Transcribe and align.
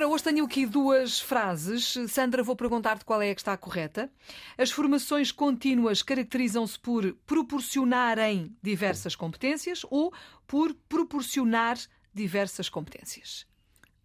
Para 0.00 0.08
hoje 0.08 0.24
tenho 0.24 0.46
aqui 0.46 0.64
duas 0.64 1.20
frases. 1.20 1.94
Sandra, 2.08 2.42
vou 2.42 2.56
perguntar-te 2.56 3.04
qual 3.04 3.20
é 3.20 3.30
a 3.30 3.34
que 3.34 3.40
está 3.42 3.54
correta. 3.54 4.10
As 4.56 4.70
formações 4.70 5.30
contínuas 5.30 6.02
caracterizam-se 6.02 6.78
por 6.78 7.14
proporcionarem 7.26 8.56
diversas 8.62 9.14
competências 9.14 9.84
ou 9.90 10.10
por 10.46 10.72
proporcionar 10.88 11.76
diversas 12.14 12.70
competências. 12.70 13.49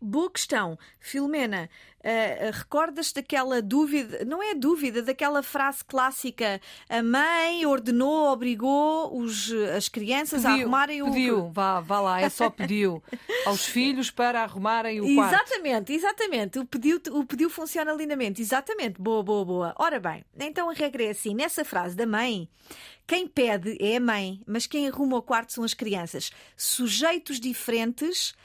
Boa 0.05 0.29
questão. 0.29 0.77
Filomena, 0.99 1.67
uh, 1.99 2.51
recordas 2.53 3.11
daquela 3.11 3.59
dúvida, 3.59 4.23
não 4.23 4.41
é 4.41 4.53
dúvida, 4.53 5.01
daquela 5.01 5.41
frase 5.41 5.83
clássica: 5.83 6.61
a 6.87 7.01
mãe 7.01 7.65
ordenou, 7.65 8.31
obrigou 8.31 9.17
os, 9.17 9.51
as 9.75 9.89
crianças 9.89 10.43
pediu, 10.43 10.57
a 10.57 10.61
arrumarem 10.61 11.01
o. 11.01 11.05
Pediu, 11.07 11.51
vá, 11.51 11.81
vá 11.81 11.99
lá, 11.99 12.21
é 12.21 12.29
só 12.29 12.51
pediu 12.51 13.01
aos 13.47 13.65
filhos 13.65 14.11
para 14.11 14.43
arrumarem 14.43 15.01
o 15.01 15.15
quarto. 15.15 15.33
Exatamente, 15.33 15.93
exatamente. 15.93 16.59
O 16.59 16.65
pediu, 16.65 17.01
o 17.09 17.25
pediu 17.25 17.49
funciona 17.49 17.91
lindamente. 17.91 18.43
Exatamente. 18.43 19.01
Boa, 19.01 19.23
boa, 19.23 19.43
boa. 19.43 19.75
Ora 19.75 19.99
bem, 19.99 20.23
então 20.39 20.69
a 20.69 20.73
regra 20.73 21.05
é 21.05 21.09
assim: 21.09 21.33
nessa 21.33 21.65
frase 21.65 21.95
da 21.95 22.05
mãe, 22.05 22.47
quem 23.07 23.27
pede 23.27 23.75
é 23.79 23.97
a 23.97 23.99
mãe, 23.99 24.39
mas 24.45 24.67
quem 24.67 24.87
arruma 24.87 25.17
o 25.17 25.21
quarto 25.23 25.51
são 25.51 25.63
as 25.63 25.73
crianças. 25.73 26.31
Sujeitos 26.55 27.39
diferentes 27.39 28.35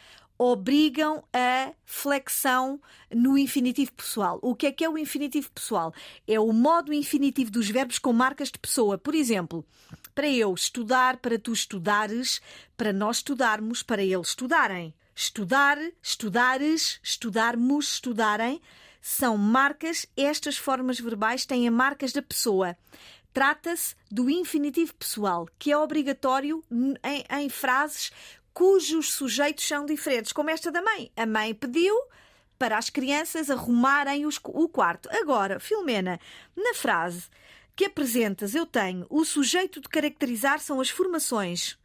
obrigam 0.42 1.22
a 1.34 1.70
flexão 1.84 2.80
no 3.14 3.36
infinitivo 3.36 3.92
pessoal. 3.92 4.38
O 4.40 4.54
que 4.54 4.68
é 4.68 4.72
que 4.72 4.82
é 4.82 4.88
o 4.88 4.96
infinitivo 4.96 5.50
pessoal? 5.50 5.92
É 6.26 6.40
o 6.40 6.50
modo 6.50 6.94
infinitivo 6.94 7.50
dos 7.50 7.68
verbos 7.68 7.98
com 7.98 8.10
marcas 8.10 8.50
de 8.50 8.58
pessoa. 8.58 8.96
Por 8.96 9.14
exemplo, 9.14 9.66
para 10.14 10.26
eu 10.26 10.54
estudar, 10.54 11.18
para 11.18 11.38
tu 11.38 11.52
estudares, 11.52 12.40
para 12.74 12.90
nós 12.90 13.18
estudarmos, 13.18 13.82
para 13.82 14.02
eles 14.02 14.28
estudarem. 14.28 14.94
Estudar, 15.14 15.76
estudares, 16.02 16.98
estudarmos, 17.02 17.92
estudarem 17.92 18.62
são 19.02 19.36
marcas, 19.36 20.06
estas 20.16 20.56
formas 20.56 20.98
verbais 20.98 21.44
têm 21.44 21.68
marcas 21.68 22.12
da 22.12 22.22
pessoa. 22.22 22.78
Trata-se 23.32 23.94
do 24.10 24.28
infinitivo 24.28 24.94
pessoal, 24.94 25.46
que 25.58 25.70
é 25.70 25.76
obrigatório 25.76 26.64
em, 26.70 27.24
em 27.38 27.48
frases 27.48 28.10
cujos 28.60 29.14
sujeitos 29.14 29.66
são 29.66 29.86
diferentes, 29.86 30.32
como 30.32 30.50
esta 30.50 30.70
da 30.70 30.82
mãe. 30.82 31.10
A 31.16 31.24
mãe 31.24 31.54
pediu 31.54 31.98
para 32.58 32.76
as 32.76 32.90
crianças 32.90 33.48
arrumarem 33.48 34.26
os, 34.26 34.38
o 34.44 34.68
quarto. 34.68 35.08
Agora, 35.10 35.58
Filomena, 35.58 36.20
na 36.54 36.74
frase 36.74 37.30
que 37.74 37.86
apresentas, 37.86 38.54
eu 38.54 38.66
tenho 38.66 39.06
o 39.08 39.24
sujeito 39.24 39.80
de 39.80 39.88
caracterizar 39.88 40.60
são 40.60 40.78
as 40.78 40.90
formações. 40.90 41.78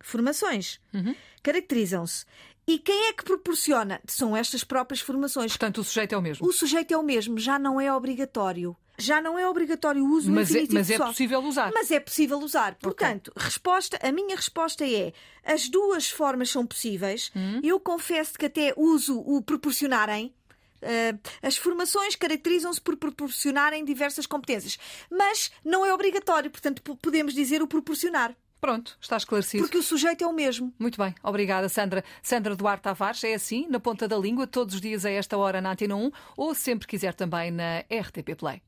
Formações. 0.00 0.80
Uhum. 0.94 1.14
Caracterizam-se. 1.42 2.24
E 2.66 2.78
quem 2.78 3.08
é 3.08 3.12
que 3.12 3.24
proporciona? 3.24 4.00
São 4.06 4.36
estas 4.36 4.64
próprias 4.64 5.00
formações. 5.00 5.52
Portanto, 5.52 5.78
o 5.78 5.84
sujeito 5.84 6.14
é 6.14 6.18
o 6.18 6.22
mesmo. 6.22 6.46
O 6.46 6.52
sujeito 6.52 6.92
é 6.92 6.96
o 6.96 7.02
mesmo, 7.02 7.38
já 7.38 7.58
não 7.58 7.80
é 7.80 7.92
obrigatório 7.92 8.76
já 8.98 9.20
não 9.20 9.38
é 9.38 9.48
obrigatório 9.48 10.02
o 10.04 10.10
uso 10.10 10.30
mas 10.30 10.48
do 10.48 10.58
infinitivo 10.58 10.78
é, 10.78 10.80
Mas 10.80 10.90
é 10.90 10.98
possível 10.98 11.40
usar. 11.40 11.72
Mas 11.72 11.90
é 11.90 12.00
possível 12.00 12.38
usar. 12.38 12.74
Portanto, 12.76 13.30
okay. 13.30 13.44
resposta, 13.44 13.98
a 14.02 14.12
minha 14.12 14.34
resposta 14.34 14.86
é 14.86 15.12
as 15.44 15.68
duas 15.68 16.10
formas 16.10 16.50
são 16.50 16.66
possíveis. 16.66 17.30
Hum. 17.36 17.60
Eu 17.62 17.78
confesso 17.78 18.38
que 18.38 18.46
até 18.46 18.72
uso 18.76 19.18
o 19.20 19.42
proporcionarem. 19.42 20.34
Uh, 20.76 21.18
as 21.42 21.56
formações 21.56 22.14
caracterizam-se 22.14 22.80
por 22.80 22.96
proporcionarem 22.96 23.84
diversas 23.84 24.26
competências, 24.26 24.78
mas 25.10 25.50
não 25.64 25.86
é 25.86 25.92
obrigatório, 25.92 26.50
portanto, 26.50 26.82
podemos 26.96 27.32
dizer 27.34 27.62
o 27.62 27.66
proporcionar. 27.66 28.36
Pronto, 28.60 28.96
está 29.00 29.16
esclarecido. 29.16 29.64
Porque 29.64 29.78
o 29.78 29.82
sujeito 29.82 30.24
é 30.24 30.26
o 30.26 30.32
mesmo. 30.32 30.72
Muito 30.78 31.00
bem, 31.00 31.14
obrigada, 31.22 31.68
Sandra. 31.68 32.02
Sandra 32.22 32.56
Duarte 32.56 32.82
Tavares, 32.82 33.22
é 33.24 33.34
assim, 33.34 33.66
na 33.68 33.78
ponta 33.78 34.08
da 34.08 34.16
língua, 34.16 34.46
todos 34.46 34.74
os 34.74 34.80
dias 34.80 35.04
a 35.04 35.10
esta 35.10 35.36
hora 35.36 35.60
na 35.60 35.72
Antena 35.72 35.96
1 35.96 36.10
ou 36.36 36.54
sempre 36.54 36.86
quiser 36.86 37.14
também 37.14 37.50
na 37.50 37.80
RTP 37.80 38.34
Play. 38.36 38.62